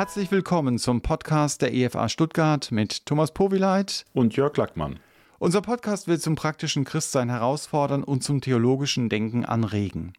[0.00, 4.98] Herzlich willkommen zum Podcast der EFA Stuttgart mit Thomas Powileit und Jörg Lackmann.
[5.38, 10.14] Unser Podcast will zum praktischen Christsein herausfordern und zum theologischen Denken anregen.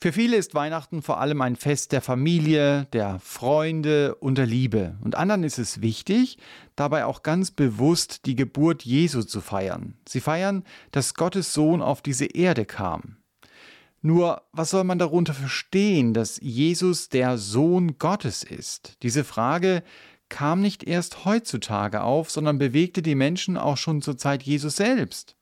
[0.00, 4.96] Für viele ist Weihnachten vor allem ein Fest der Familie, der Freunde und der Liebe.
[5.04, 6.36] Und anderen ist es wichtig,
[6.74, 9.94] dabei auch ganz bewusst die Geburt Jesu zu feiern.
[10.08, 13.18] Sie feiern, dass Gottes Sohn auf diese Erde kam.
[14.06, 18.96] Nur, was soll man darunter verstehen, dass Jesus der Sohn Gottes ist?
[19.02, 19.82] Diese Frage
[20.28, 25.34] kam nicht erst heutzutage auf, sondern bewegte die Menschen auch schon zur Zeit Jesus selbst.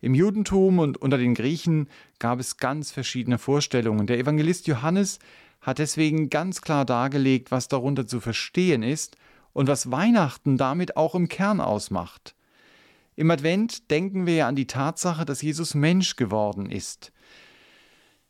[0.00, 1.88] Im Judentum und unter den Griechen
[2.20, 4.06] gab es ganz verschiedene Vorstellungen.
[4.06, 5.18] Der Evangelist Johannes
[5.60, 9.16] hat deswegen ganz klar dargelegt, was darunter zu verstehen ist
[9.52, 12.36] und was Weihnachten damit auch im Kern ausmacht.
[13.16, 17.10] Im Advent denken wir ja an die Tatsache, dass Jesus Mensch geworden ist.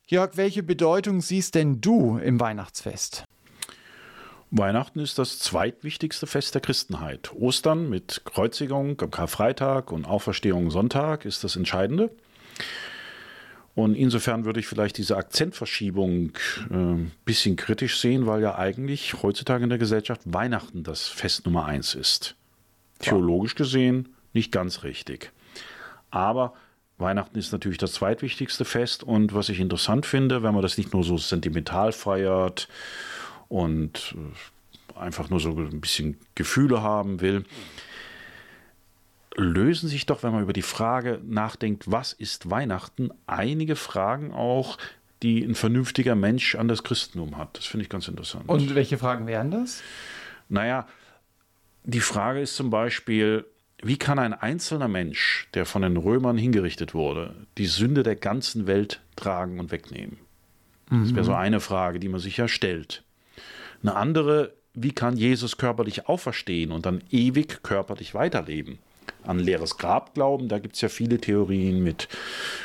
[0.09, 3.24] Jörg, welche Bedeutung siehst denn du im Weihnachtsfest?
[4.52, 7.32] Weihnachten ist das zweitwichtigste Fest der Christenheit.
[7.35, 12.13] Ostern mit Kreuzigung am Karfreitag und Auferstehung Sonntag ist das Entscheidende.
[13.74, 16.30] Und insofern würde ich vielleicht diese Akzentverschiebung
[16.70, 21.46] ein äh, bisschen kritisch sehen, weil ja eigentlich heutzutage in der Gesellschaft Weihnachten das Fest
[21.46, 22.37] Nummer eins ist.
[23.01, 25.32] Theologisch gesehen nicht ganz richtig.
[26.13, 26.54] Aber
[26.98, 30.92] Weihnachten ist natürlich das zweitwichtigste Fest und was ich interessant finde, wenn man das nicht
[30.92, 32.68] nur so sentimental feiert
[33.48, 34.14] und
[34.94, 37.44] äh, einfach nur so ein bisschen Gefühle haben will,
[39.36, 44.78] lösen sich doch, wenn man über die Frage nachdenkt, was ist Weihnachten, einige Fragen auch,
[45.22, 47.58] die ein vernünftiger Mensch an das Christentum hat.
[47.58, 48.48] Das finde ich ganz interessant.
[48.48, 49.82] Und welche Fragen wären das?
[50.48, 50.86] Naja,
[51.84, 53.44] die Frage ist zum Beispiel,
[53.87, 58.66] wie kann ein einzelner Mensch, der von den Römern hingerichtet wurde, die Sünde der ganzen
[58.66, 60.18] Welt tragen und wegnehmen?
[60.90, 61.04] Mhm.
[61.04, 63.02] Das wäre so eine Frage, die man sich ja stellt.
[63.82, 68.78] Eine andere, wie kann Jesus körperlich auferstehen und dann ewig körperlich weiterleben?
[69.22, 72.08] An leeres Grab glauben, da gibt es ja viele Theorien mit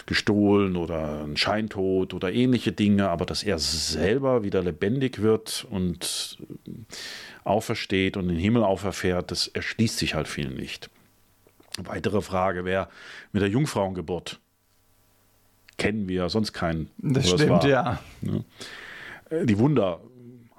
[0.06, 6.38] gestohlen oder ein Scheintod oder ähnliche Dinge, aber dass er selber wieder lebendig wird und
[7.44, 10.90] aufersteht und in den Himmel auferfährt, das erschließt sich halt vielen nicht.
[11.78, 12.90] Weitere Frage wäre
[13.32, 14.40] mit der Jungfrauengeburt.
[15.78, 16.90] Kennen wir sonst keinen.
[16.98, 18.00] Das stimmt, ja.
[19.30, 20.02] Äh, die Wunder.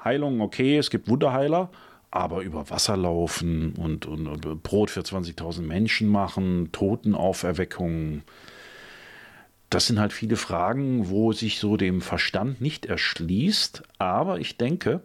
[0.03, 1.71] Heilung, okay, es gibt Wunderheiler,
[2.11, 8.23] aber über Wasser laufen und, und, und Brot für 20.000 Menschen machen, Totenauferweckung,
[9.73, 13.83] das sind halt viele Fragen, wo sich so dem Verstand nicht erschließt.
[13.97, 15.01] Aber ich denke,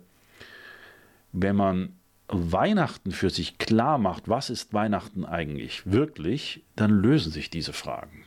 [1.32, 1.96] wenn man
[2.30, 8.24] Weihnachten für sich klar macht, was ist Weihnachten eigentlich wirklich, dann lösen sich diese Fragen.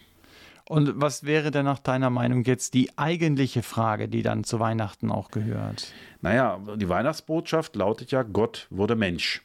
[0.64, 5.10] Und was wäre denn nach deiner Meinung jetzt die eigentliche Frage, die dann zu Weihnachten
[5.10, 5.92] auch gehört?
[6.22, 9.42] Naja, die Weihnachtsbotschaft lautet ja, Gott wurde Mensch.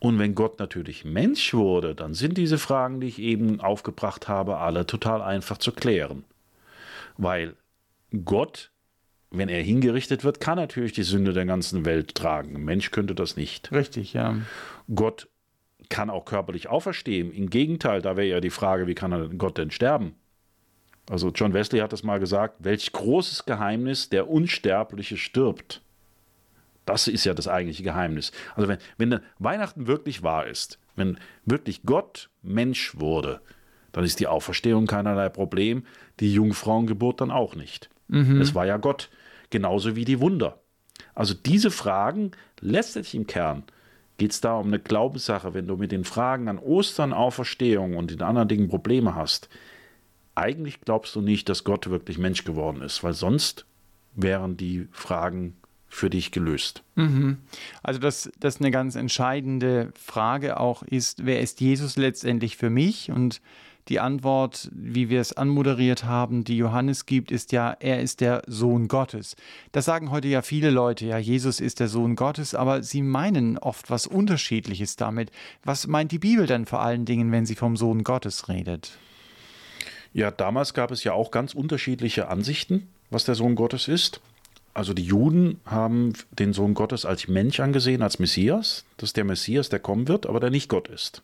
[0.00, 4.58] Und wenn Gott natürlich Mensch wurde, dann sind diese Fragen, die ich eben aufgebracht habe,
[4.58, 6.24] alle total einfach zu klären.
[7.16, 7.56] Weil
[8.24, 8.72] Gott
[9.30, 12.56] wenn er hingerichtet wird, kann natürlich die Sünde der ganzen Welt tragen.
[12.56, 13.70] Ein Mensch könnte das nicht.
[13.72, 14.36] Richtig, ja.
[14.94, 15.28] Gott
[15.88, 17.32] kann auch körperlich auferstehen.
[17.32, 20.14] Im Gegenteil, da wäre ja die Frage, wie kann Gott denn sterben?
[21.10, 25.82] Also John Wesley hat das mal gesagt, welch großes Geheimnis der Unsterbliche stirbt.
[26.84, 28.32] Das ist ja das eigentliche Geheimnis.
[28.54, 33.40] Also wenn, wenn Weihnachten wirklich wahr ist, wenn wirklich Gott Mensch wurde,
[33.92, 35.84] dann ist die Auferstehung keinerlei Problem,
[36.20, 37.90] die Jungfrauengeburt dann auch nicht.
[38.08, 38.40] Mhm.
[38.40, 39.10] Es war ja Gott,
[39.50, 40.60] genauso wie die Wunder.
[41.14, 43.64] Also diese Fragen, letztlich im Kern,
[44.18, 48.10] geht es da um eine Glaubenssache, wenn du mit den Fragen an Ostern, Auferstehung und
[48.10, 49.48] den anderen Dingen Probleme hast.
[50.34, 53.64] Eigentlich glaubst du nicht, dass Gott wirklich Mensch geworden ist, weil sonst
[54.14, 55.56] wären die Fragen
[55.88, 56.82] für dich gelöst.
[56.96, 57.38] Mhm.
[57.82, 63.10] Also dass das eine ganz entscheidende Frage auch ist, wer ist Jesus letztendlich für mich?
[63.10, 63.40] Und
[63.88, 68.42] die Antwort, wie wir es anmoderiert haben, die Johannes gibt, ist ja, er ist der
[68.46, 69.36] Sohn Gottes.
[69.72, 73.56] Das sagen heute ja viele Leute, ja, Jesus ist der Sohn Gottes, aber sie meinen
[73.58, 75.30] oft was Unterschiedliches damit.
[75.64, 78.98] Was meint die Bibel denn vor allen Dingen, wenn sie vom Sohn Gottes redet?
[80.12, 84.20] Ja, damals gab es ja auch ganz unterschiedliche Ansichten, was der Sohn Gottes ist.
[84.74, 88.84] Also die Juden haben den Sohn Gottes als Mensch angesehen, als Messias.
[88.96, 91.22] Das ist der Messias, der kommen wird, aber der nicht Gott ist.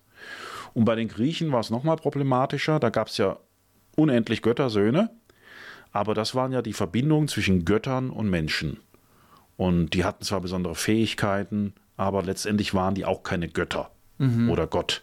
[0.75, 2.81] Und bei den Griechen war es nochmal problematischer.
[2.81, 3.39] Da gab es ja
[3.97, 5.11] unendlich Göttersöhne,
[5.93, 8.79] aber das waren ja die Verbindungen zwischen Göttern und Menschen.
[9.57, 14.51] Und die hatten zwar besondere Fähigkeiten, aber letztendlich waren die auch keine Götter mhm.
[14.51, 15.03] oder Gott.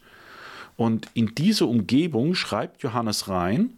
[0.75, 3.71] Und in diese Umgebung schreibt Johannes rein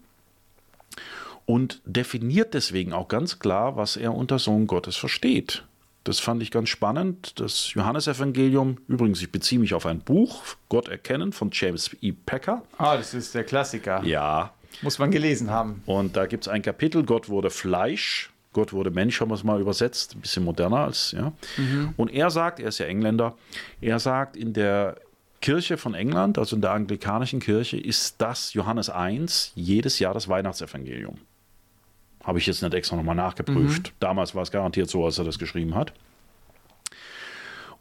[1.46, 5.64] und definiert deswegen auch ganz klar, was er unter Sohn Gottes versteht.
[6.04, 7.40] Das fand ich ganz spannend.
[7.40, 12.12] Das Johannesevangelium, übrigens, ich beziehe mich auf ein Buch, Gott erkennen, von James E.
[12.12, 12.64] Packer.
[12.78, 14.04] Ah, das ist der Klassiker.
[14.04, 14.54] Ja.
[14.82, 15.82] Muss man gelesen haben.
[15.86, 18.32] Und da gibt es ein Kapitel, Gott wurde Fleisch.
[18.52, 21.34] Gott wurde Mensch, haben wir es mal übersetzt, ein bisschen moderner als, ja.
[21.58, 21.94] Mhm.
[21.98, 23.36] Und er sagt, er ist ja Engländer,
[23.82, 24.98] er sagt, in der
[25.42, 30.30] Kirche von England, also in der anglikanischen Kirche, ist das Johannes 1 jedes Jahr das
[30.30, 31.18] Weihnachtsevangelium.
[32.24, 33.90] Habe ich jetzt nicht extra nochmal nachgeprüft.
[33.90, 33.96] Mhm.
[34.00, 35.94] Damals war es garantiert so, als er das geschrieben hat.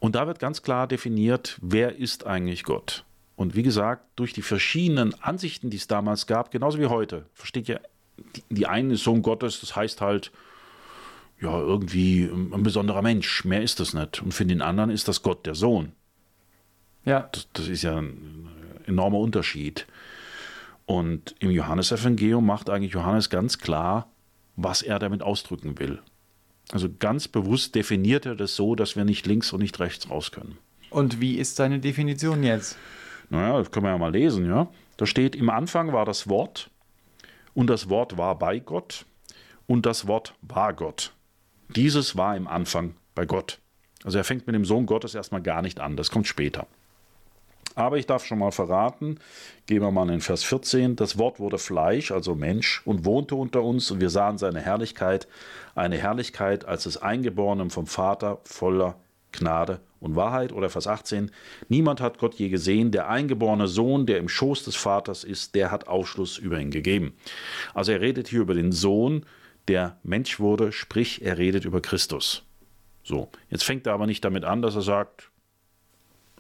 [0.01, 3.05] Und da wird ganz klar definiert, wer ist eigentlich Gott.
[3.37, 7.69] Und wie gesagt, durch die verschiedenen Ansichten, die es damals gab, genauso wie heute, versteht
[7.69, 7.81] ihr,
[8.37, 10.33] die, die einen ist Sohn Gottes, das heißt halt,
[11.41, 14.23] ja, irgendwie ein besonderer Mensch, mehr ist das nicht.
[14.23, 15.93] Und für den anderen ist das Gott, der Sohn.
[17.05, 17.29] Ja.
[17.33, 18.49] Das, das ist ja ein
[18.87, 19.87] enormer Unterschied.
[20.87, 24.12] Und im Johannesevangelium macht eigentlich Johannes ganz klar,
[24.57, 26.01] was er damit ausdrücken will.
[26.71, 30.31] Also ganz bewusst definiert er das so, dass wir nicht links und nicht rechts raus
[30.33, 30.59] können.
[30.91, 32.77] Und wie ist seine Definition jetzt?
[33.31, 34.69] Naja, das können wir ja mal lesen, ja.
[34.97, 36.71] Da steht, im Anfang war das Wort
[37.55, 39.07] und das Wort war bei Gott
[39.67, 41.13] und das Wort war Gott.
[41.75, 43.59] Dieses war im Anfang bei Gott.
[44.05, 46.67] Also er fängt mit dem Sohn Gottes erstmal gar nicht an, das kommt später.
[47.75, 49.19] Aber ich darf schon mal verraten,
[49.67, 53.63] gehen wir mal in Vers 14, das Wort wurde Fleisch, also Mensch, und wohnte unter
[53.63, 55.27] uns, und wir sahen seine Herrlichkeit,
[55.75, 58.97] eine Herrlichkeit als des Eingeborenen vom Vater voller
[59.33, 60.53] Gnade und Wahrheit.
[60.53, 61.31] Oder Vers 18,
[61.69, 65.71] niemand hat Gott je gesehen, der eingeborene Sohn, der im Schoß des Vaters ist, der
[65.71, 67.15] hat Aufschluss über ihn gegeben.
[67.75, 69.25] Also er redet hier über den Sohn,
[69.69, 72.45] der Mensch wurde, sprich, er redet über Christus.
[73.05, 75.32] So, jetzt fängt er aber nicht damit an, dass er sagt,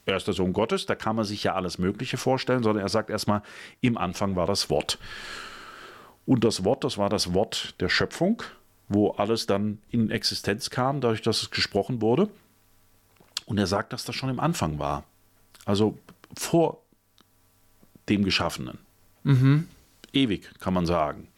[0.06, 2.88] er ist der Sohn Gottes, da kann man sich ja alles Mögliche vorstellen, sondern er
[2.88, 3.42] sagt erstmal,
[3.80, 4.98] im Anfang war das Wort.
[6.26, 8.42] Und das Wort, das war das Wort der Schöpfung,
[8.88, 12.28] wo alles dann in Existenz kam, dadurch, dass es gesprochen wurde.
[13.46, 15.04] Und er sagt, dass das schon im Anfang war.
[15.64, 15.98] Also
[16.36, 16.82] vor
[18.08, 18.78] dem Geschaffenen.
[19.22, 19.68] Mhm.
[20.12, 21.28] Ewig, kann man sagen.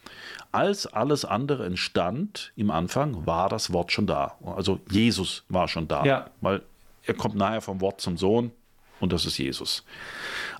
[0.51, 4.35] Als alles andere entstand im Anfang, war das Wort schon da.
[4.43, 6.03] Also Jesus war schon da.
[6.05, 6.29] Ja.
[6.41, 6.61] Weil
[7.05, 8.51] er kommt nachher vom Wort zum Sohn
[8.99, 9.83] und das ist Jesus.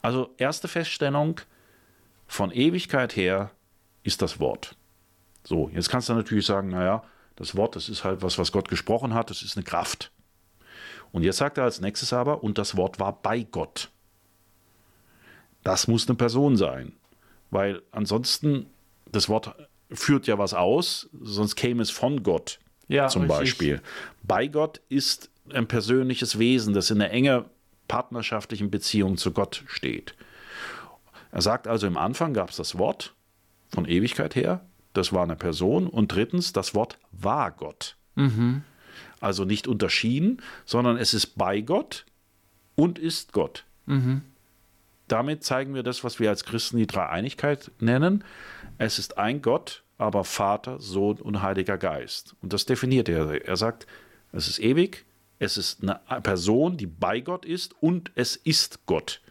[0.01, 1.41] Also erste Feststellung,
[2.27, 3.51] von Ewigkeit her
[4.03, 4.75] ist das Wort.
[5.43, 7.03] So, jetzt kannst du natürlich sagen, naja,
[7.35, 10.11] das Wort, das ist halt was, was Gott gesprochen hat, das ist eine Kraft.
[11.11, 13.91] Und jetzt sagt er als nächstes aber, und das Wort war bei Gott.
[15.63, 16.93] Das muss eine Person sein,
[17.51, 18.67] weil ansonsten
[19.11, 19.55] das Wort
[19.91, 23.39] führt ja was aus, sonst käme es von Gott ja, zum richtig.
[23.39, 23.81] Beispiel.
[24.23, 27.45] Bei Gott ist ein persönliches Wesen, das in einer enger
[27.87, 30.15] partnerschaftlichen Beziehung zu Gott steht.
[31.31, 33.13] Er sagt also, im Anfang gab es das Wort
[33.69, 37.97] von Ewigkeit her, das war eine Person, und drittens, das Wort war Gott.
[38.15, 38.63] Mhm.
[39.19, 42.05] Also nicht unterschieden, sondern es ist bei Gott
[42.75, 43.65] und ist Gott.
[43.85, 44.21] Mhm.
[45.07, 48.23] Damit zeigen wir das, was wir als Christen die Dreieinigkeit nennen.
[48.77, 52.35] Es ist ein Gott, aber Vater, Sohn und Heiliger Geist.
[52.41, 53.45] Und das definiert er.
[53.45, 53.85] Er sagt,
[54.31, 55.05] es ist ewig,
[55.39, 59.21] es ist eine Person, die bei Gott ist und es ist Gott.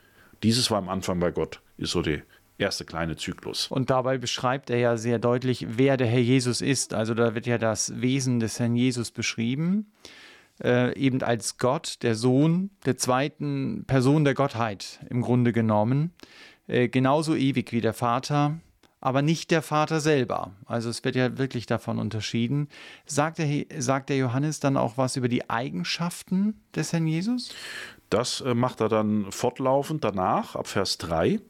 [0.43, 2.23] Dieses war am Anfang bei Gott, ist so der
[2.59, 3.69] erste kleine Zyklus.
[3.69, 6.95] Und dabei beschreibt er ja sehr deutlich, wer der Herr Jesus ist.
[6.95, 9.93] Also da wird ja das Wesen des Herrn Jesus beschrieben,
[10.62, 16.12] äh, eben als Gott, der Sohn der zweiten Person der Gottheit im Grunde genommen.
[16.67, 18.61] Äh, genauso ewig wie der Vater,
[19.04, 20.52] aber nicht der Vater selber.
[20.64, 22.68] Also es wird ja wirklich davon unterschieden.
[23.04, 27.50] Sagt der, sagt der Johannes dann auch was über die Eigenschaften des Herrn Jesus?
[28.08, 31.40] Das äh, macht er dann fortlaufend danach, ab Vers 3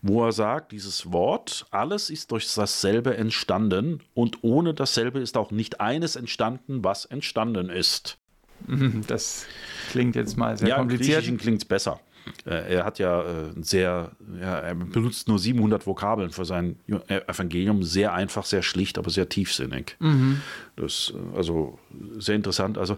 [0.00, 5.52] wo er sagt, dieses Wort, alles ist durch dasselbe entstanden und ohne dasselbe ist auch
[5.52, 8.18] nicht eines entstanden, was entstanden ist.
[9.06, 9.46] Das
[9.92, 11.24] klingt jetzt mal sehr ja, kompliziert.
[11.24, 12.00] Ja, klingt es besser.
[12.44, 17.20] Äh, er hat ja äh, sehr, ja, er benutzt nur 700 Vokabeln für sein äh,
[17.26, 19.96] Evangelium, sehr einfach, sehr schlicht, aber sehr tiefsinnig.
[19.98, 20.40] Mhm.
[20.76, 21.78] Das also
[22.18, 22.78] sehr interessant.
[22.78, 22.96] Also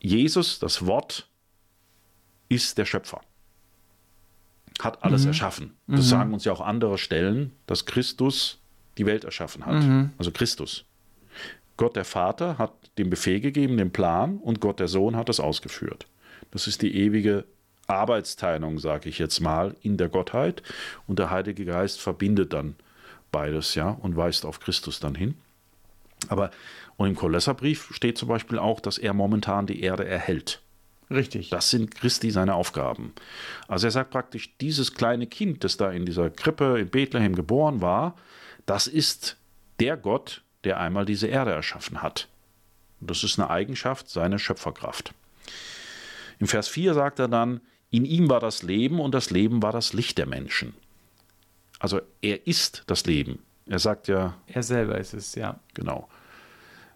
[0.00, 1.28] Jesus, das Wort,
[2.48, 3.20] ist der Schöpfer.
[4.80, 5.28] Hat alles mhm.
[5.28, 5.76] erschaffen.
[5.86, 6.10] Das mhm.
[6.10, 8.60] sagen uns ja auch andere Stellen, dass Christus
[8.98, 9.82] die Welt erschaffen hat.
[9.82, 10.10] Mhm.
[10.18, 10.84] Also Christus.
[11.76, 15.40] Gott der Vater hat den Befehl gegeben, den Plan, und Gott der Sohn hat es
[15.40, 16.06] ausgeführt.
[16.50, 17.44] Das ist die ewige
[17.86, 20.62] Arbeitsteilung, sage ich jetzt mal, in der Gottheit.
[21.06, 22.76] Und der Heilige Geist verbindet dann
[23.32, 25.34] beides, ja, und weist auf Christus dann hin.
[26.28, 26.50] Aber
[26.96, 30.62] und im Kolosserbrief steht zum Beispiel auch, dass er momentan die Erde erhält.
[31.10, 31.50] Richtig.
[31.50, 33.12] Das sind Christi seine Aufgaben.
[33.68, 37.80] Also er sagt praktisch, dieses kleine Kind, das da in dieser Krippe in Bethlehem geboren
[37.80, 38.16] war,
[38.64, 39.36] das ist
[39.78, 42.28] der Gott, der einmal diese Erde erschaffen hat.
[43.00, 45.12] Das ist eine Eigenschaft seiner Schöpferkraft.
[46.38, 49.72] Im Vers 4 sagt er dann, in ihm war das Leben und das Leben war
[49.72, 50.74] das Licht der Menschen.
[51.78, 53.40] Also er ist das Leben.
[53.66, 54.36] Er sagt ja.
[54.46, 55.60] Er selber ist es, ja.
[55.74, 56.08] Genau.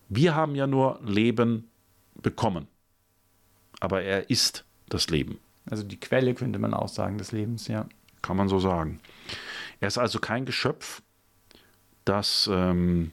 [0.09, 1.71] Wir haben ja nur Leben
[2.15, 2.67] bekommen.
[3.81, 5.39] Aber er ist das Leben.
[5.71, 7.87] Also die Quelle könnte man auch sagen des Lebens, ja.
[8.23, 9.01] Kann man so sagen.
[9.81, 11.03] Er ist also kein Geschöpf,
[12.05, 13.13] das ähm,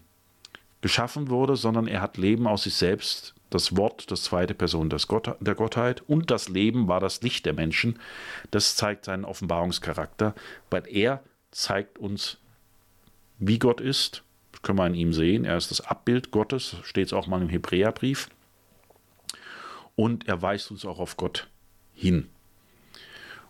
[0.81, 5.07] geschaffen wurde, sondern er hat Leben aus sich selbst, das Wort, das zweite Person des
[5.07, 7.99] Gott, der Gottheit und das Leben war das Licht der Menschen.
[8.51, 10.35] Das zeigt seinen Offenbarungscharakter,
[10.69, 12.37] weil er zeigt uns,
[13.39, 14.23] wie Gott ist.
[14.51, 15.45] Das können wir an ihm sehen.
[15.45, 18.29] Er ist das Abbild Gottes, steht es auch mal im Hebräerbrief.
[19.95, 21.47] Und er weist uns auch auf Gott
[21.93, 22.29] hin.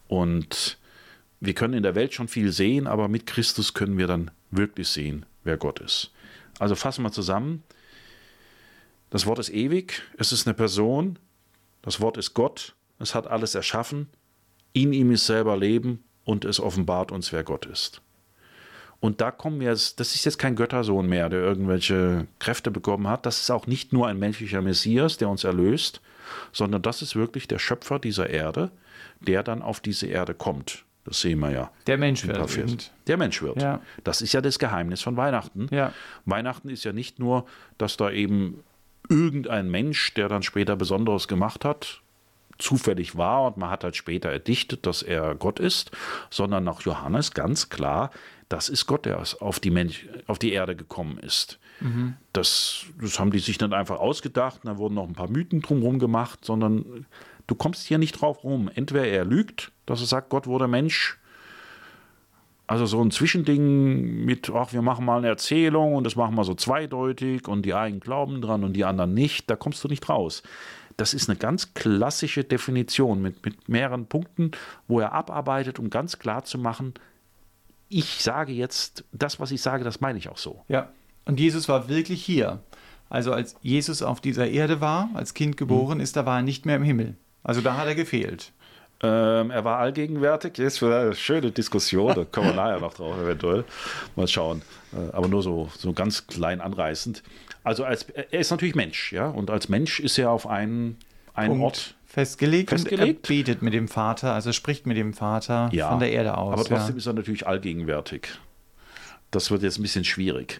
[0.08, 0.78] Und
[1.40, 4.88] wir können in der Welt schon viel sehen, aber mit Christus können wir dann wirklich
[4.88, 6.12] sehen, wer Gott ist.
[6.60, 7.64] Also fassen wir zusammen.
[9.10, 11.18] Das Wort ist ewig, es ist eine Person,
[11.82, 14.10] das Wort ist Gott, es hat alles erschaffen,
[14.74, 18.02] in ihm ist selber Leben und es offenbart uns, wer Gott ist.
[19.00, 23.26] Und da kommen wir, das ist jetzt kein Göttersohn mehr, der irgendwelche Kräfte bekommen hat.
[23.26, 26.02] Das ist auch nicht nur ein menschlicher Messias, der uns erlöst,
[26.52, 28.72] sondern das ist wirklich der Schöpfer dieser Erde,
[29.20, 30.84] der dann auf diese Erde kommt.
[31.08, 31.72] Das sehen wir ja.
[31.88, 32.92] Der Mensch wird.
[33.08, 33.62] Der Mensch wird.
[33.62, 33.80] Ja.
[34.04, 35.68] Das ist ja das Geheimnis von Weihnachten.
[35.72, 35.94] Ja.
[36.26, 37.46] Weihnachten ist ja nicht nur,
[37.78, 38.62] dass da eben
[39.08, 42.02] irgendein Mensch, der dann später Besonderes gemacht hat,
[42.58, 45.92] zufällig war und man hat halt später erdichtet, dass er Gott ist,
[46.30, 48.12] sondern nach Johannes ganz klar,
[48.50, 51.58] das ist Gott, der auf die, Mensch, auf die Erde gekommen ist.
[51.80, 52.16] Mhm.
[52.34, 56.00] Das, das haben die sich dann einfach ausgedacht, da wurden noch ein paar Mythen drumherum
[56.00, 57.06] gemacht, sondern
[57.48, 58.70] du kommst hier nicht drauf rum.
[58.74, 61.18] Entweder er lügt, dass er sagt, Gott wurde Mensch,
[62.68, 66.44] also so ein Zwischending mit, ach, wir machen mal eine Erzählung und das machen wir
[66.44, 70.08] so zweideutig und die einen glauben dran und die anderen nicht, da kommst du nicht
[70.10, 70.44] raus.
[70.98, 74.52] Das ist eine ganz klassische Definition mit, mit mehreren Punkten,
[74.88, 76.96] wo er abarbeitet, um ganz klar zu machen,
[77.90, 80.64] ich sage jetzt, das, was ich sage, das meine ich auch so.
[80.68, 80.92] Ja,
[81.24, 82.60] und Jesus war wirklich hier.
[83.10, 86.04] Also als Jesus auf dieser Erde war, als Kind geboren mhm.
[86.04, 87.16] ist, da war er nicht mehr im Himmel.
[87.48, 88.52] Also da hat er gefehlt.
[89.02, 90.58] Ähm, er war allgegenwärtig.
[90.58, 93.64] Jetzt für eine schöne Diskussion, da kommen wir nachher noch drauf, eventuell.
[94.16, 94.62] Mal schauen.
[94.92, 97.24] Äh, aber nur so, so ganz klein anreißend.
[97.64, 99.28] Also als, er ist natürlich Mensch, ja.
[99.28, 100.98] Und als Mensch ist er auf einen,
[101.34, 103.30] einen Ort festgelegt, festgelegt.
[103.30, 106.38] Und er betet mit dem Vater, also spricht mit dem Vater ja, von der Erde
[106.38, 106.54] aus.
[106.54, 106.98] Aber trotzdem ja.
[106.98, 108.28] ist er natürlich allgegenwärtig.
[109.32, 110.60] Das wird jetzt ein bisschen schwierig.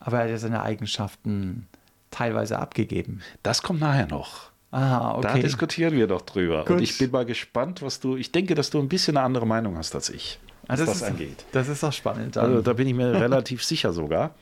[0.00, 1.68] Aber er hat ja seine Eigenschaften
[2.10, 3.20] teilweise abgegeben.
[3.42, 4.50] Das kommt nachher noch.
[4.70, 5.22] Ah, okay.
[5.22, 6.64] Da diskutieren wir doch drüber.
[6.64, 6.76] Gut.
[6.76, 8.16] Und ich bin mal gespannt, was du.
[8.16, 10.86] Ich denke, dass du ein bisschen eine andere Meinung hast als ich, was ah, das,
[10.86, 11.44] das ist, angeht.
[11.52, 12.36] Das ist doch spannend.
[12.36, 12.44] Dann.
[12.44, 14.34] Also da bin ich mir relativ sicher sogar.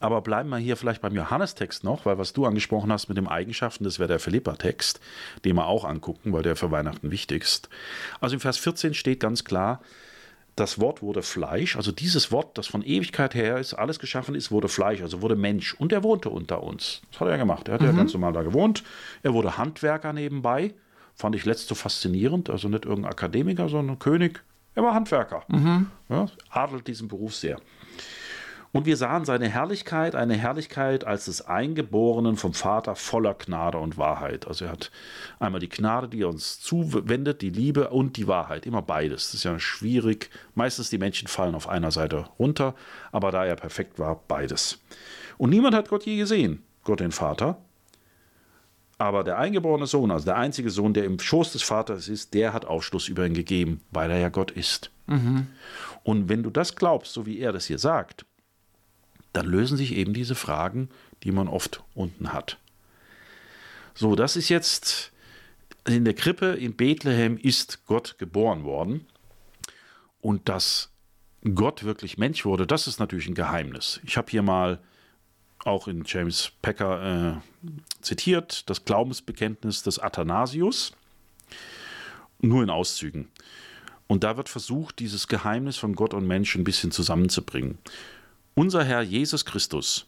[0.00, 3.26] Aber bleiben wir hier vielleicht beim Johannes-Text noch, weil was du angesprochen hast mit den
[3.26, 5.00] Eigenschaften, das wäre der Philippa-Text,
[5.44, 7.70] den wir auch angucken, weil der für Weihnachten wichtig ist.
[8.20, 9.80] Also im Vers 14 steht ganz klar,
[10.56, 14.50] das Wort wurde Fleisch, also dieses Wort, das von Ewigkeit her ist, alles geschaffen ist,
[14.50, 15.74] wurde Fleisch, also wurde Mensch.
[15.74, 17.02] Und er wohnte unter uns.
[17.10, 17.68] Das hat er gemacht.
[17.68, 17.88] Er hat mhm.
[17.88, 18.84] ja ganz normal da gewohnt.
[19.22, 20.74] Er wurde Handwerker nebenbei.
[21.14, 22.50] Fand ich letzt so faszinierend.
[22.50, 24.42] Also nicht irgendein Akademiker, sondern König.
[24.76, 25.42] Er war Handwerker.
[25.48, 25.88] Mhm.
[26.08, 27.58] Ja, adelt diesen Beruf sehr.
[28.74, 33.98] Und wir sahen seine Herrlichkeit, eine Herrlichkeit als des Eingeborenen vom Vater voller Gnade und
[33.98, 34.48] Wahrheit.
[34.48, 34.90] Also er hat
[35.38, 38.66] einmal die Gnade, die er uns zuwendet, die Liebe und die Wahrheit.
[38.66, 39.26] Immer beides.
[39.26, 40.28] Das ist ja schwierig.
[40.56, 42.74] Meistens die Menschen fallen auf einer Seite runter,
[43.12, 44.80] aber da er perfekt war, beides.
[45.38, 47.58] Und niemand hat Gott je gesehen, Gott den Vater.
[48.98, 52.52] Aber der eingeborene Sohn, also der einzige Sohn, der im Schoß des Vaters ist, der
[52.52, 54.90] hat Aufschluss über ihn gegeben, weil er ja Gott ist.
[55.06, 55.46] Mhm.
[56.02, 58.26] Und wenn du das glaubst, so wie er das hier sagt,
[59.34, 60.88] dann lösen sich eben diese Fragen,
[61.22, 62.58] die man oft unten hat.
[63.94, 65.12] So, das ist jetzt
[65.86, 69.06] in der Krippe in Bethlehem ist Gott geboren worden.
[70.20, 70.90] Und dass
[71.54, 74.00] Gott wirklich Mensch wurde, das ist natürlich ein Geheimnis.
[74.04, 74.80] Ich habe hier mal
[75.64, 77.68] auch in James Packer äh,
[78.00, 80.92] zitiert, das Glaubensbekenntnis des Athanasius,
[82.40, 83.28] nur in Auszügen.
[84.06, 87.78] Und da wird versucht, dieses Geheimnis von Gott und Mensch ein bisschen zusammenzubringen.
[88.56, 90.06] Unser Herr Jesus Christus,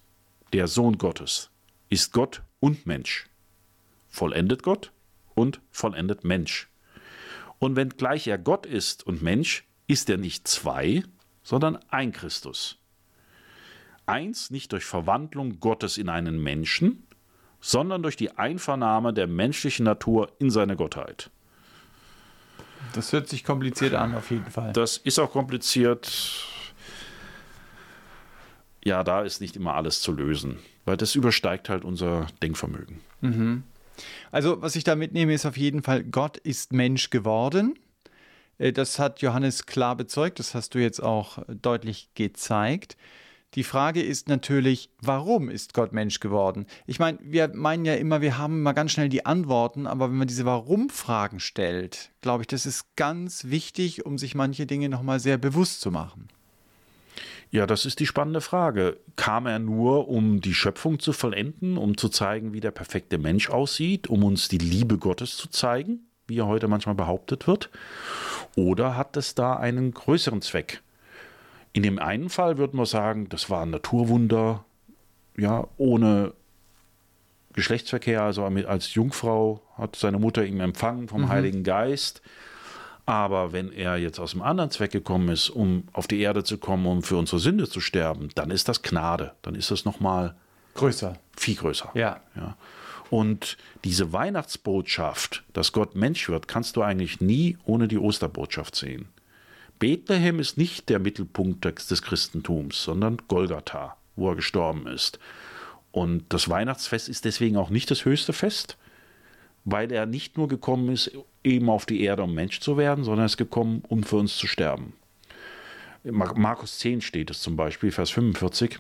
[0.52, 1.50] der Sohn Gottes,
[1.88, 3.26] ist Gott und Mensch.
[4.08, 4.92] Vollendet Gott
[5.34, 6.68] und vollendet Mensch.
[7.58, 11.02] Und wenngleich er Gott ist und Mensch, ist er nicht zwei,
[11.42, 12.78] sondern ein Christus.
[14.06, 17.04] Eins nicht durch Verwandlung Gottes in einen Menschen,
[17.60, 21.32] sondern durch die Einvernahme der menschlichen Natur in seine Gottheit.
[22.92, 24.72] Das hört sich kompliziert an, auf jeden Fall.
[24.72, 26.46] Das ist auch kompliziert
[28.87, 30.59] ja, da ist nicht immer alles zu lösen.
[30.85, 33.00] Weil das übersteigt halt unser Denkvermögen.
[34.31, 37.76] Also, was ich da mitnehme, ist auf jeden Fall, Gott ist Mensch geworden.
[38.59, 42.97] Äh, Das hat Johannes klar bezeugt, das hast du jetzt auch deutlich gezeigt.
[43.55, 46.66] Die Frage ist natürlich, warum ist Gott Mensch geworden?
[46.87, 50.19] Ich meine, wir meinen ja immer, wir haben immer ganz schnell die Antworten, aber wenn
[50.19, 55.21] man diese Warum-Fragen stellt, glaube ich, das ist ganz wichtig, um sich manche Dinge nochmal
[55.21, 56.28] sehr bewusst zu machen.
[57.50, 58.98] Ja, das ist die spannende Frage.
[59.14, 63.50] Kam er nur, um die Schöpfung zu vollenden, um zu zeigen, wie der perfekte Mensch
[63.50, 67.70] aussieht, um uns die Liebe Gottes zu zeigen, wie er heute manchmal behauptet wird?
[68.56, 70.82] Oder hat es da einen größeren Zweck?
[71.72, 74.64] In dem einen Fall würden wir sagen, das war ein Naturwunder,
[75.36, 76.32] ja, ohne
[77.52, 82.22] Geschlechtsverkehr, also als Jungfrau hat seine Mutter ihn empfangen vom Heiligen Geist.
[83.06, 86.58] Aber wenn er jetzt aus einem anderen Zweck gekommen ist, um auf die Erde zu
[86.58, 89.32] kommen, um für unsere Sünde zu sterben, dann ist das Gnade.
[89.42, 90.34] Dann ist das nochmal
[90.75, 91.16] Größer.
[91.36, 91.90] viel größer.
[91.94, 92.20] Ja.
[92.34, 92.56] Ja.
[93.08, 99.06] Und diese Weihnachtsbotschaft, dass Gott Mensch wird, kannst du eigentlich nie ohne die Osterbotschaft sehen.
[99.78, 105.20] Bethlehem ist nicht der Mittelpunkt des des Christentums, sondern Golgatha, wo er gestorben ist.
[105.92, 108.76] Und das Weihnachtsfest ist deswegen auch nicht das höchste Fest,
[109.66, 111.11] weil er nicht nur gekommen ist,
[111.44, 114.37] eben auf die Erde, um Mensch zu werden, sondern er ist gekommen, um für uns
[114.37, 114.94] zu sterben.
[116.04, 118.78] In Mar- Markus 10 steht es zum Beispiel, Vers 45.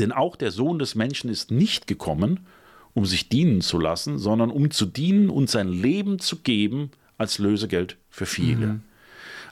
[0.00, 2.46] Denn auch der Sohn des Menschen ist nicht gekommen,
[2.94, 7.38] um sich dienen zu lassen, sondern um zu dienen und sein Leben zu geben als
[7.38, 8.80] Lösegeld für viele.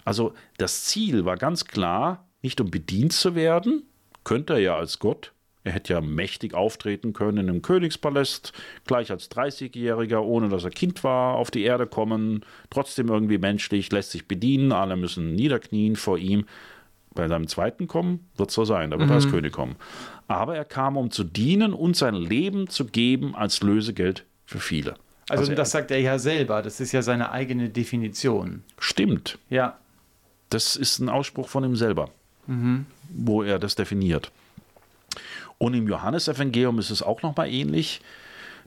[0.05, 3.83] Also das Ziel war ganz klar, nicht um bedient zu werden,
[4.25, 5.33] könnte er ja als Gott.
[5.65, 8.53] Er hätte ja mächtig auftreten können im Königspalast,
[8.87, 13.93] gleich als 30-Jähriger, ohne dass er Kind war, auf die Erde kommen, trotzdem irgendwie menschlich,
[13.93, 16.47] lässt sich bedienen, alle müssen niederknien vor ihm.
[17.15, 19.77] Bei seinem zweiten Kommen wird es so sein, da wird er als König kommen.
[20.29, 24.95] Aber er kam, um zu dienen und sein Leben zu geben als Lösegeld für viele.
[25.29, 28.63] Also, er- das sagt er ja selber, das ist ja seine eigene Definition.
[28.79, 29.79] Stimmt, Ja.
[30.51, 32.11] Das ist ein Ausspruch von ihm selber,
[33.09, 34.31] wo er das definiert.
[35.63, 38.01] Und im Johannesevangelium ist es auch nochmal ähnlich.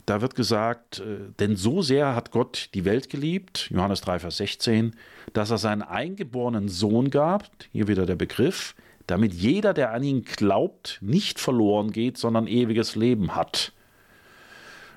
[0.06, 4.38] Da wird gesagt, äh, denn so sehr hat Gott die Welt geliebt, Johannes 3, Vers
[4.38, 4.96] 16,
[5.34, 8.74] dass er seinen eingeborenen Sohn gab, hier wieder der Begriff,
[9.06, 13.74] damit jeder, der an ihn glaubt, nicht verloren geht, sondern ewiges Leben hat.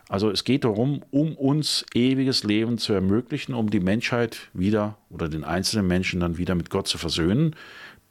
[0.08, 5.28] Also es geht darum, um uns ewiges Leben zu ermöglichen, um die Menschheit wieder oder
[5.28, 7.58] den einzelnen Menschen dann wieder mit Gott zu versöhnen.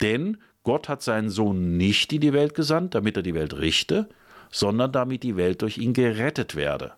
[0.02, 4.08] Denn Gott hat seinen Sohn nicht in die Welt gesandt, damit er die Welt richte,
[4.50, 6.92] sondern damit die Welt durch ihn gerettet werde.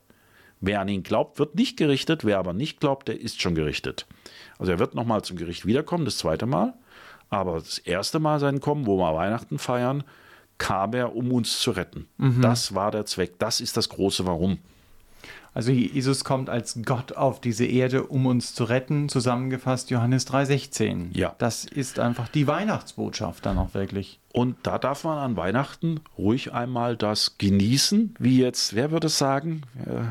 [0.61, 4.07] Wer an ihn glaubt, wird nicht gerichtet, wer aber nicht glaubt, der ist schon gerichtet.
[4.59, 6.75] Also er wird nochmal zum Gericht wiederkommen, das zweite Mal.
[7.31, 10.05] Aber das erste Mal sein Kommen, wo wir Weihnachten feiern,
[10.59, 12.09] kam er, um uns zu retten.
[12.43, 14.59] Das war der Zweck, das ist das große Warum.
[15.53, 21.17] Also Jesus kommt als Gott auf diese Erde, um uns zu retten, zusammengefasst Johannes 3,16.
[21.17, 21.35] Ja.
[21.39, 24.21] Das ist einfach die Weihnachtsbotschaft dann auch wirklich.
[24.33, 29.19] Und da darf man an Weihnachten ruhig einmal das genießen, wie jetzt, wer würde es
[29.19, 29.63] sagen?
[29.85, 30.05] Äh,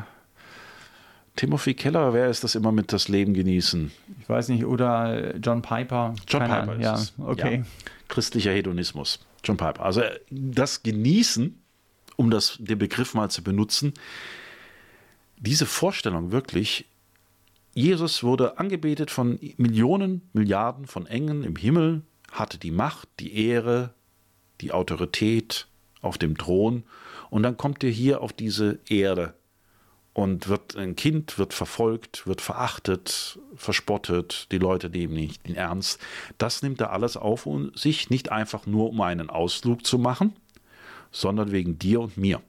[1.36, 3.90] Timothy Keller, wer ist das immer mit das Leben genießen?
[4.20, 6.14] Ich weiß nicht, oder John Piper.
[6.28, 6.94] John Keine Piper Ahnung.
[6.94, 7.24] ist ja.
[7.24, 7.56] Okay.
[7.56, 7.86] Ja.
[8.08, 9.24] Christlicher Hedonismus.
[9.42, 9.82] John Piper.
[9.82, 11.58] Also äh, das Genießen,
[12.16, 13.94] um das, den Begriff mal zu benutzen,
[15.40, 16.86] diese Vorstellung wirklich,
[17.74, 23.94] Jesus wurde angebetet von Millionen, Milliarden von Engeln im Himmel, hatte die Macht, die Ehre,
[24.60, 25.66] die Autorität
[26.02, 26.84] auf dem Thron
[27.30, 29.34] und dann kommt er hier auf diese Erde
[30.12, 36.00] und wird ein Kind, wird verfolgt, wird verachtet, verspottet, die Leute nehmen nicht ihn ernst.
[36.36, 40.34] Das nimmt er alles auf um sich, nicht einfach nur um einen Ausflug zu machen,
[41.12, 42.42] sondern wegen dir und mir.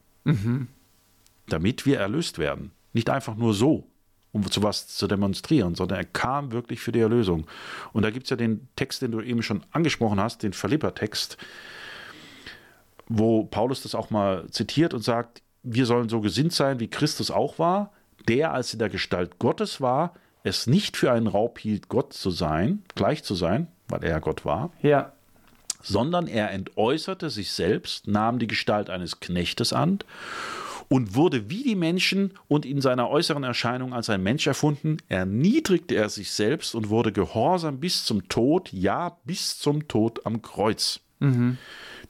[1.46, 2.72] Damit wir erlöst werden.
[2.92, 3.86] Nicht einfach nur so,
[4.32, 7.46] um zu was zu demonstrieren, sondern er kam wirklich für die Erlösung.
[7.92, 11.36] Und da gibt es ja den Text, den du eben schon angesprochen hast, den Philipper-Text,
[13.08, 17.30] wo Paulus das auch mal zitiert und sagt, wir sollen so gesinnt sein, wie Christus
[17.30, 17.92] auch war,
[18.28, 22.30] der, als in der Gestalt Gottes war, es nicht für einen Raub hielt, Gott zu
[22.30, 25.12] sein, gleich zu sein, weil er Gott war, Ja.
[25.82, 29.98] sondern er entäußerte sich selbst, nahm die Gestalt eines Knechtes an
[30.92, 35.94] und wurde wie die Menschen und in seiner äußeren Erscheinung als ein Mensch erfunden, erniedrigte
[35.94, 41.00] er sich selbst und wurde gehorsam bis zum Tod, ja bis zum Tod am Kreuz.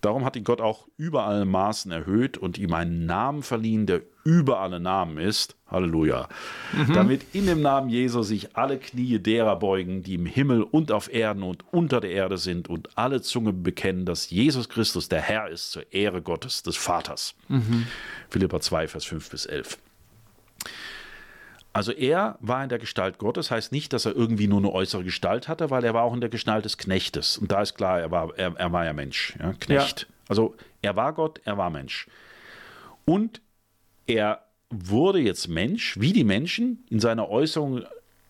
[0.03, 4.03] Darum hat ihn Gott auch über alle Maßen erhöht und ihm einen Namen verliehen, der
[4.25, 5.57] über alle Namen ist.
[5.71, 6.29] Halleluja.
[6.73, 6.93] Mhm.
[6.93, 11.13] Damit in dem Namen Jesus sich alle Knie derer beugen, die im Himmel und auf
[11.13, 15.49] Erden und unter der Erde sind und alle Zungen bekennen, dass Jesus Christus der Herr
[15.49, 17.37] ist zur Ehre Gottes, des Vaters.
[17.49, 17.87] Mhm.
[18.29, 19.79] Philippa 2, Vers 5 bis 11.
[21.73, 25.05] Also er war in der Gestalt Gottes, heißt nicht, dass er irgendwie nur eine äußere
[25.05, 27.39] Gestalt hatte, weil er war auch in der Gestalt des Knechtes.
[27.39, 30.03] Und da ist klar, er war, er, er war ja Mensch, ja, Knecht.
[30.03, 30.07] Ja.
[30.29, 32.07] Also er war Gott, er war Mensch.
[33.05, 33.41] Und
[34.07, 37.85] er wurde jetzt Mensch, wie die Menschen, in seiner äußeren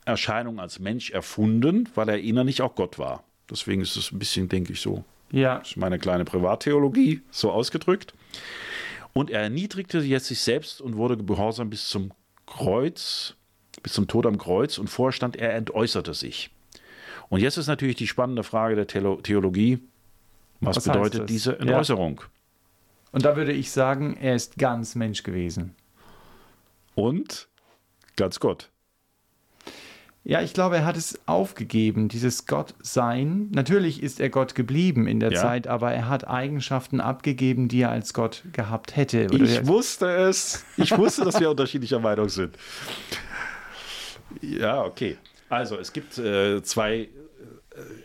[0.05, 3.25] Erscheinung als Mensch erfunden, weil er innerlich auch Gott war.
[3.51, 5.05] Deswegen ist es ein bisschen, denke ich, so.
[5.31, 5.59] Ja.
[5.59, 8.15] Das ist meine kleine Privattheologie, so ausgedrückt.
[9.13, 12.13] Und er erniedrigte jetzt sich selbst und wurde gehorsam bis zum
[12.53, 13.35] Kreuz,
[13.83, 16.51] bis zum Tod am Kreuz und vorstand, er entäußerte sich.
[17.29, 19.79] Und jetzt ist natürlich die spannende Frage der Theologie,
[20.61, 22.21] was, was bedeutet diese Entäußerung?
[22.21, 22.27] Ja.
[23.13, 25.75] Und da würde ich sagen, er ist ganz Mensch gewesen.
[26.95, 27.49] Und
[28.17, 28.72] ganz Gott.
[30.25, 33.49] Ja, ich glaube, er hat es aufgegeben, dieses Gottsein.
[33.51, 35.41] Natürlich ist er Gott geblieben in der ja.
[35.41, 39.27] Zeit, aber er hat Eigenschaften abgegeben, die er als Gott gehabt hätte.
[39.27, 40.65] Oder ich wusste es.
[40.77, 42.57] Ich wusste, dass wir unterschiedlicher Meinung sind.
[44.41, 45.17] Ja, okay.
[45.49, 47.09] Also, es gibt äh, zwei, äh,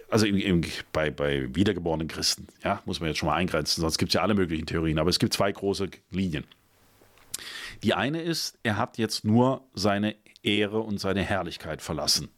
[0.10, 3.99] also im, im, bei, bei wiedergeborenen Christen, ja, muss man jetzt schon mal eingrenzen, sonst
[3.99, 6.45] gibt es ja alle möglichen Theorien, aber es gibt zwei große Linien.
[7.84, 12.30] Die eine ist, er hat jetzt nur seine Ehre und seine Herrlichkeit verlassen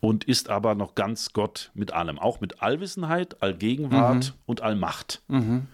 [0.00, 4.42] und ist aber noch ganz Gott mit allem, auch mit Allwissenheit, Allgegenwart mhm.
[4.46, 5.22] und Allmacht.
[5.28, 5.68] Mhm.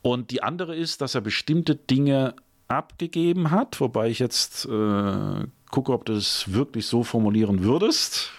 [0.00, 2.34] Und die andere ist, dass er bestimmte Dinge
[2.68, 8.30] abgegeben hat, wobei ich jetzt äh, gucke, ob du es wirklich so formulieren würdest.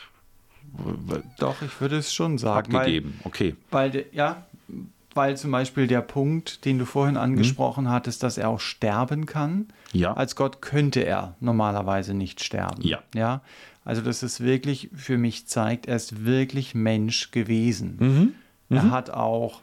[1.37, 2.75] Doch, ich würde es schon sagen.
[2.75, 3.55] Abgegeben, weil, okay.
[3.69, 4.45] Weil, ja,
[5.15, 7.89] weil zum Beispiel der Punkt, den du vorhin angesprochen mhm.
[7.89, 9.69] hattest, dass er auch sterben kann.
[9.93, 10.13] Ja.
[10.13, 12.81] Als Gott könnte er normalerweise nicht sterben.
[12.81, 13.01] Ja.
[13.15, 13.41] ja?
[13.85, 17.97] Also, dass es wirklich für mich zeigt, er ist wirklich Mensch gewesen.
[17.99, 18.33] Mhm.
[18.69, 18.77] Mhm.
[18.77, 19.61] Er hat auch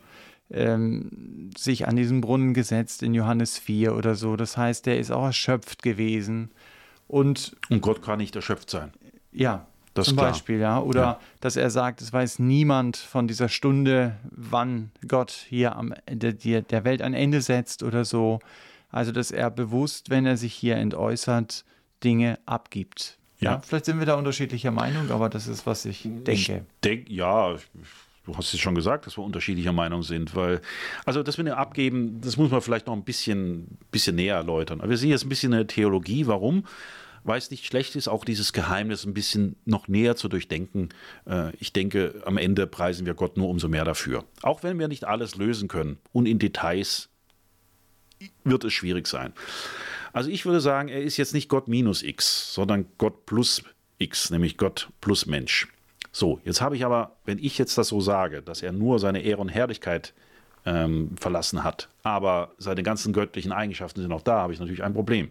[0.50, 4.36] ähm, sich an diesen Brunnen gesetzt in Johannes 4 oder so.
[4.36, 6.50] Das heißt, er ist auch erschöpft gewesen.
[7.08, 8.92] Und, Und Gott kann nicht erschöpft sein.
[9.32, 10.80] Ja, das Zum Beispiel, ja.
[10.80, 11.20] Oder ja.
[11.40, 16.84] dass er sagt, es weiß niemand von dieser Stunde, wann Gott hier am Ende der
[16.84, 18.40] Welt ein Ende setzt oder so.
[18.90, 21.64] Also, dass er bewusst, wenn er sich hier entäußert,
[22.04, 23.18] Dinge abgibt.
[23.40, 23.52] Ja.
[23.52, 26.30] ja vielleicht sind wir da unterschiedlicher Meinung, aber das ist, was ich denke.
[26.30, 27.56] Ich denk, ja,
[28.24, 30.60] du hast es schon gesagt, dass wir unterschiedlicher Meinung sind, weil,
[31.04, 34.80] also das mit dem Abgeben, das muss man vielleicht noch ein bisschen, bisschen näher erläutern.
[34.80, 36.64] Aber wir sehen jetzt ein bisschen eine Theologie, warum
[37.24, 40.90] weil es nicht schlecht ist, auch dieses Geheimnis ein bisschen noch näher zu durchdenken.
[41.26, 44.24] Äh, ich denke, am Ende preisen wir Gott nur umso mehr dafür.
[44.42, 47.08] Auch wenn wir nicht alles lösen können und in Details
[48.44, 49.32] wird es schwierig sein.
[50.12, 53.62] Also ich würde sagen, er ist jetzt nicht Gott minus X, sondern Gott plus
[53.98, 55.68] X, nämlich Gott plus Mensch.
[56.12, 59.22] So, jetzt habe ich aber, wenn ich jetzt das so sage, dass er nur seine
[59.22, 60.12] Ehre und Herrlichkeit
[60.66, 64.92] ähm, verlassen hat, aber seine ganzen göttlichen Eigenschaften sind noch da, habe ich natürlich ein
[64.92, 65.30] Problem.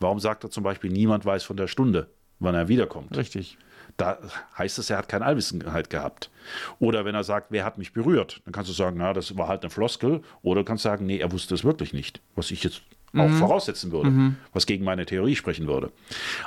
[0.00, 3.16] Warum sagt er zum Beispiel, niemand weiß von der Stunde, wann er wiederkommt?
[3.16, 3.58] Richtig.
[3.96, 4.18] Da
[4.56, 6.30] heißt es, er hat keine Allwissenheit gehabt.
[6.78, 9.48] Oder wenn er sagt, wer hat mich berührt, dann kannst du sagen, na, das war
[9.48, 10.22] halt eine Floskel.
[10.42, 12.82] Oder du kannst sagen, nee, er wusste es wirklich nicht, was ich jetzt
[13.14, 13.38] auch mhm.
[13.38, 14.36] voraussetzen würde, mhm.
[14.52, 15.90] was gegen meine Theorie sprechen würde.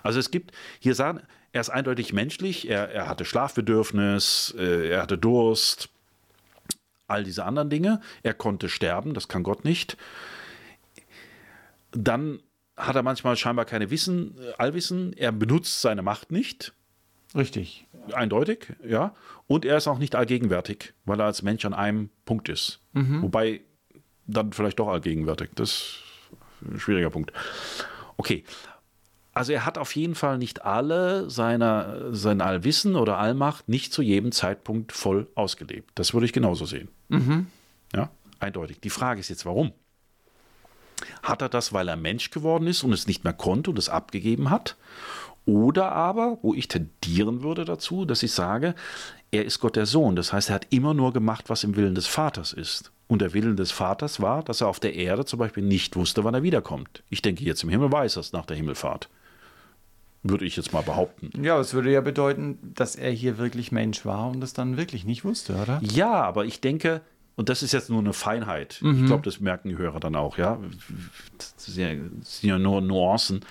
[0.03, 1.21] Also es gibt, hier sagen,
[1.51, 5.89] er ist eindeutig menschlich, er, er hatte Schlafbedürfnis, äh, er hatte Durst,
[7.07, 8.01] all diese anderen Dinge.
[8.23, 9.97] Er konnte sterben, das kann Gott nicht.
[11.91, 12.39] Dann
[12.81, 15.13] hat er manchmal scheinbar keine Wissen, äh, Allwissen.
[15.13, 16.73] Er benutzt seine Macht nicht.
[17.35, 17.87] Richtig.
[18.13, 19.15] Eindeutig, ja.
[19.47, 22.79] Und er ist auch nicht allgegenwärtig, weil er als Mensch an einem Punkt ist.
[22.93, 23.21] Mhm.
[23.21, 23.61] Wobei
[24.27, 25.51] dann vielleicht doch allgegenwärtig.
[25.55, 25.99] Das ist
[26.61, 27.31] ein schwieriger Punkt.
[28.17, 28.43] Okay.
[29.33, 34.01] Also er hat auf jeden Fall nicht alle seiner, sein Allwissen oder Allmacht nicht zu
[34.01, 35.91] jedem Zeitpunkt voll ausgelebt.
[35.95, 36.89] Das würde ich genauso sehen.
[37.07, 37.47] Mhm.
[37.95, 38.81] Ja, eindeutig.
[38.81, 39.71] Die Frage ist jetzt, warum?
[41.23, 43.89] Hat er das, weil er Mensch geworden ist und es nicht mehr konnte und es
[43.89, 44.77] abgegeben hat?
[45.45, 48.75] Oder aber, wo ich tendieren würde dazu, dass ich sage,
[49.31, 50.15] er ist Gott der Sohn.
[50.15, 52.91] Das heißt, er hat immer nur gemacht, was im Willen des Vaters ist.
[53.07, 56.23] Und der Willen des Vaters war, dass er auf der Erde zum Beispiel nicht wusste,
[56.23, 57.03] wann er wiederkommt.
[57.09, 59.09] Ich denke, jetzt im Himmel weiß er es nach der Himmelfahrt.
[60.23, 61.31] Würde ich jetzt mal behaupten.
[61.43, 65.03] Ja, es würde ja bedeuten, dass er hier wirklich Mensch war und es dann wirklich
[65.03, 65.81] nicht wusste, oder?
[65.81, 67.01] Ja, aber ich denke,
[67.41, 68.77] und das ist jetzt nur eine Feinheit.
[68.81, 68.99] Mhm.
[68.99, 70.59] Ich glaube, das merken die Hörer dann auch, ja.
[71.39, 73.43] Das sind ja nur Nuancen.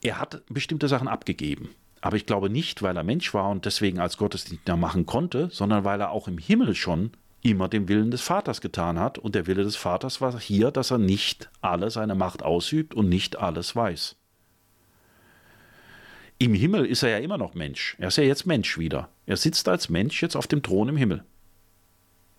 [0.00, 1.68] Er hat bestimmte Sachen abgegeben.
[2.00, 5.84] Aber ich glaube nicht, weil er Mensch war und deswegen als Gottesdienst machen konnte, sondern
[5.84, 7.10] weil er auch im Himmel schon
[7.42, 9.18] immer den Willen des Vaters getan hat.
[9.18, 13.10] Und der Wille des Vaters war hier, dass er nicht alle seine Macht ausübt und
[13.10, 14.16] nicht alles weiß.
[16.38, 17.96] Im Himmel ist er ja immer noch Mensch.
[17.98, 19.10] Er ist ja jetzt Mensch wieder.
[19.26, 21.22] Er sitzt als Mensch jetzt auf dem Thron im Himmel.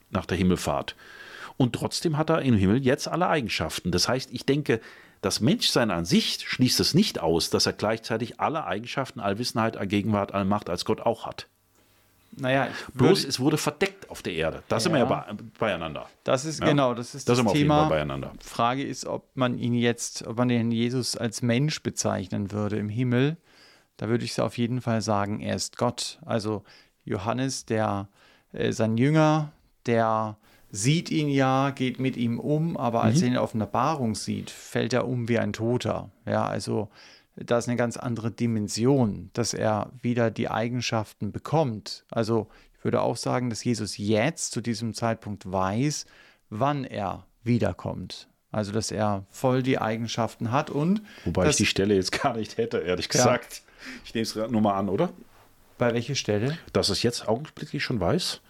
[0.09, 0.95] Nach der Himmelfahrt.
[1.57, 3.91] Und trotzdem hat er im Himmel jetzt alle Eigenschaften.
[3.91, 4.79] Das heißt, ich denke,
[5.21, 10.33] das Menschsein an sich schließt es nicht aus, dass er gleichzeitig alle Eigenschaften, Allwissenheit, Allgegenwart,
[10.33, 11.47] Allmacht als Gott auch hat.
[12.39, 14.61] Naja, Bloß es wurde verdeckt auf der Erde.
[14.67, 15.25] Da sind wir ja bei,
[15.57, 16.07] beieinander.
[16.23, 16.67] Das ist Ja.
[16.67, 17.79] genau, das ist Da das sind wir auf jeden Thema.
[17.87, 18.31] Fall beieinander.
[18.43, 22.89] Frage ist, ob man ihn jetzt, ob man den Jesus als Mensch bezeichnen würde im
[22.89, 23.37] Himmel.
[23.95, 26.19] Da würde ich auf jeden Fall sagen, er ist Gott.
[26.23, 26.63] Also
[27.05, 28.07] Johannes, der
[28.53, 29.51] äh, sein Jünger,
[29.87, 30.37] der
[30.69, 34.49] sieht ihn ja, geht mit ihm um, aber als er ihn auf einer Barung sieht,
[34.49, 36.11] fällt er um wie ein Toter.
[36.25, 36.89] Ja, also
[37.35, 42.05] da ist eine ganz andere Dimension, dass er wieder die Eigenschaften bekommt.
[42.11, 42.47] Also
[42.77, 46.05] ich würde auch sagen, dass Jesus jetzt zu diesem Zeitpunkt weiß,
[46.49, 48.27] wann er wiederkommt.
[48.51, 52.35] Also dass er voll die Eigenschaften hat und Wobei dass, ich die Stelle jetzt gar
[52.35, 53.61] nicht hätte, ehrlich gesagt.
[54.03, 55.11] Ich nehme es gerade nur mal an, oder?
[55.77, 56.57] bei welcher Stelle?
[56.73, 58.41] Dass es jetzt augenblicklich schon weiß.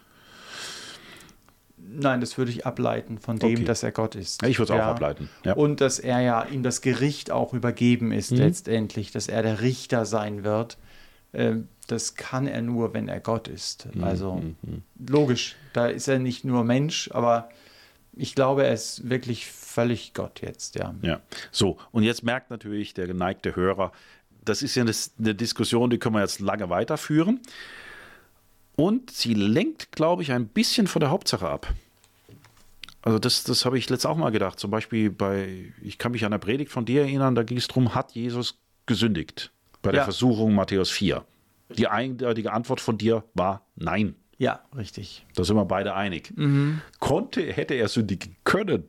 [1.90, 3.64] Nein, das würde ich ableiten von dem, Okay.
[3.64, 4.42] dass er Gott ist.
[4.42, 5.54] Ja, ich würde es auch ableiten, ja.
[5.54, 5.60] Mhm.
[5.60, 10.04] Und dass er ja ihm das Gericht auch übergeben ist letztendlich, dass er der Richter
[10.04, 10.76] sein wird.
[11.32, 13.88] Ähm, Das kann er nur, wenn er Gott ist.
[13.94, 14.42] Mhm, Also
[15.08, 17.48] logisch, da ist er nicht nur Mensch, aber
[18.14, 20.94] ich glaube, er ist wirklich völlig Gott jetzt, ja.
[21.00, 21.20] Ja,
[21.50, 21.78] so.
[21.90, 23.92] Und jetzt merkt natürlich der geneigte Hörer,
[24.44, 27.40] das ist ja eine Diskussion, die können wir jetzt lange weiterführen.
[28.78, 31.74] Und sie lenkt, glaube ich, ein bisschen von der Hauptsache ab.
[33.02, 34.60] Also das, das habe ich letztes auch mal gedacht.
[34.60, 37.66] Zum Beispiel bei, ich kann mich an der Predigt von dir erinnern, da ging es
[37.66, 39.50] darum, hat Jesus gesündigt?
[39.82, 40.04] Bei der Ja.
[40.04, 41.24] Versuchung Matthäus 4.
[41.76, 44.14] Die eindeutige Antwort von dir war nein.
[44.36, 45.26] Ja, richtig.
[45.34, 46.32] Da sind wir beide einig.
[46.36, 46.80] Mhm.
[47.00, 48.84] Konnte, hätte er sündigen können?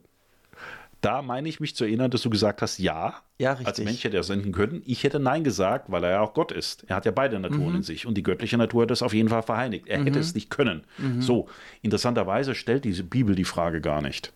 [1.02, 3.86] Da meine ich mich zu erinnern, dass du gesagt hast, ja, Ja, als richtig.
[3.86, 4.82] Mensch hätte er sündigen können.
[4.86, 6.84] Ich hätte nein gesagt, weil er ja auch Gott ist.
[6.88, 7.76] Er hat ja beide Naturen Mhm.
[7.78, 9.88] in sich und die göttliche Natur hat das auf jeden Fall verheiligt.
[9.88, 10.84] Er hätte es nicht können.
[10.98, 11.22] Mhm.
[11.22, 11.48] So,
[11.82, 14.34] interessanterweise stellt diese Bibel die Frage gar nicht.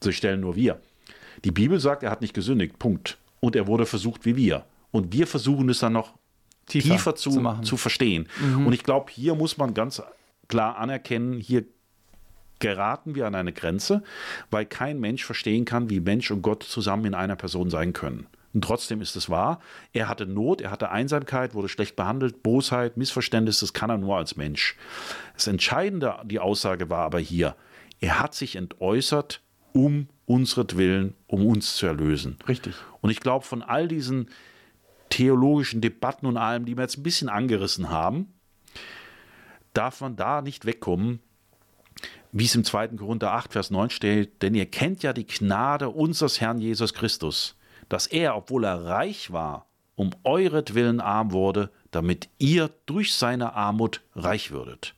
[0.00, 0.80] Sie stellen nur wir.
[1.44, 3.18] Die Bibel sagt, er hat nicht gesündigt, Punkt.
[3.40, 4.64] Und er wurde versucht wie wir.
[4.92, 6.14] Und wir versuchen es dann noch
[6.66, 7.64] Tiefer tiefer, zu, zu zu, machen.
[7.68, 7.76] Mhm.
[7.76, 8.28] verstehen.
[8.64, 10.00] Und ich glaube, hier muss man ganz
[10.48, 11.64] klar anerkennen, hier
[12.58, 14.02] geraten wir an eine Grenze,
[14.50, 18.26] weil kein Mensch verstehen kann, wie Mensch und Gott zusammen in einer Person sein können.
[18.54, 19.60] Und trotzdem ist es wahr,
[19.92, 24.16] er hatte Not, er hatte Einsamkeit, wurde schlecht behandelt, Bosheit, Missverständnis, das kann er nur
[24.16, 24.76] als Mensch.
[25.34, 27.54] Das Entscheidende, die Aussage war aber hier,
[28.00, 29.42] er hat sich entäußert,
[29.72, 32.36] um unsretwillen, um uns zu erlösen.
[32.48, 32.74] Richtig.
[33.00, 34.28] Und ich glaube, von all diesen
[35.10, 38.32] theologischen Debatten und allem, die wir jetzt ein bisschen angerissen haben,
[39.72, 41.20] darf man da nicht wegkommen,
[42.32, 42.88] wie es im 2.
[42.88, 47.56] Korinther 8, Vers 9 steht, denn ihr kennt ja die Gnade unseres Herrn Jesus Christus,
[47.88, 54.02] dass er, obwohl er reich war, um euretwillen arm wurde, damit ihr durch seine Armut
[54.14, 54.94] reich würdet.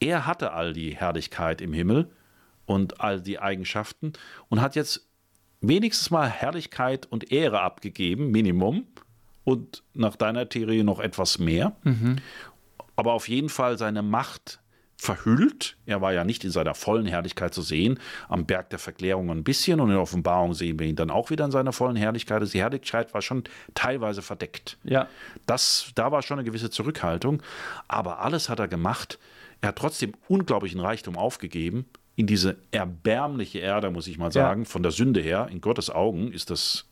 [0.00, 2.10] Er hatte all die Herrlichkeit im Himmel
[2.66, 4.12] und all die Eigenschaften
[4.48, 5.08] und hat jetzt
[5.60, 8.86] wenigstens mal Herrlichkeit und Ehre abgegeben, Minimum,
[9.44, 11.74] und nach deiner Theorie noch etwas mehr,
[12.96, 14.60] aber auf jeden Fall seine Macht
[15.00, 15.76] verhüllt.
[15.86, 18.00] Er war ja nicht in seiner vollen Herrlichkeit zu sehen.
[18.28, 21.30] Am Berg der Verklärung ein bisschen und in der Offenbarung sehen wir ihn dann auch
[21.30, 22.40] wieder in seiner vollen Herrlichkeit.
[22.40, 24.76] Also die Herrlichkeit war schon teilweise verdeckt.
[24.82, 25.06] Ja.
[25.46, 27.42] Das, da war schon eine gewisse Zurückhaltung.
[27.86, 29.20] Aber alles hat er gemacht.
[29.60, 31.86] Er hat trotzdem unglaublichen Reichtum aufgegeben.
[32.16, 36.32] In diese erbärmliche Erde, muss ich mal sagen, von der Sünde her, in Gottes Augen
[36.32, 36.86] ist das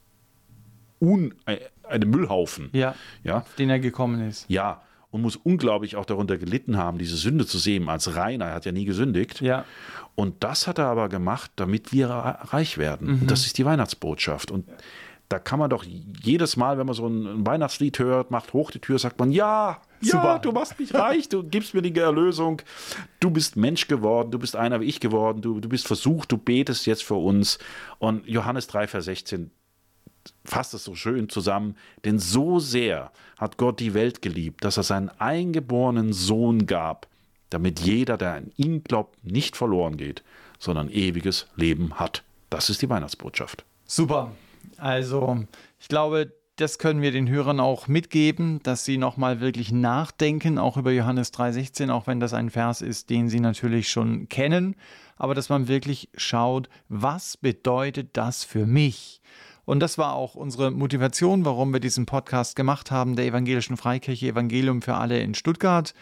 [1.01, 2.71] un, äh, eine Müllhaufen.
[2.73, 2.95] Ja.
[3.25, 4.47] Ja, Auf den er gekommen ist.
[4.49, 4.81] ja.
[5.17, 8.45] Und muss unglaublich auch darunter gelitten haben, diese Sünde zu sehen als reiner.
[8.47, 9.41] Er hat ja nie gesündigt.
[9.41, 9.65] Ja.
[10.15, 13.21] Und das hat er aber gemacht, damit wir reich werden.
[13.23, 14.51] Und das ist die Weihnachtsbotschaft.
[14.51, 14.67] Und
[15.29, 18.79] da kann man doch jedes Mal, wenn man so ein Weihnachtslied hört, macht hoch die
[18.79, 20.39] Tür, sagt man, ja, ja, Super.
[20.41, 22.61] du machst mich reich, du gibst mir die Erlösung,
[23.19, 26.37] du bist Mensch geworden, du bist einer wie ich geworden, du, du bist versucht, du
[26.37, 27.59] betest jetzt für uns.
[27.99, 29.51] Und Johannes 3, Vers 16
[30.45, 34.83] fasst es so schön zusammen, denn so sehr hat Gott die Welt geliebt, dass er
[34.83, 37.07] seinen eingeborenen Sohn gab,
[37.51, 40.23] damit jeder, der an ihn glaubt, nicht verloren geht,
[40.59, 42.23] sondern ewiges Leben hat.
[42.51, 43.65] Das ist die Weihnachtsbotschaft.
[43.87, 44.33] Super.
[44.79, 45.45] Also,
[45.81, 50.79] ich glaube, das können wir den Hörern auch mitgeben, dass sie nochmal wirklich nachdenken, auch
[50.79, 54.75] über Johannes 3,16, auch wenn das ein Vers ist, den sie natürlich schon kennen,
[55.17, 59.21] aber dass man wirklich schaut, was bedeutet das für mich?
[59.67, 64.29] Und das war auch unsere Motivation, warum wir diesen Podcast gemacht haben, der Evangelischen Freikirche
[64.29, 65.93] Evangelium für alle in Stuttgart.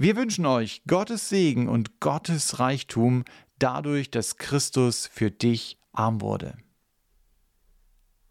[0.00, 3.24] Wir wünschen euch Gottes Segen und Gottes Reichtum
[3.58, 6.56] dadurch, dass Christus für dich arm wurde.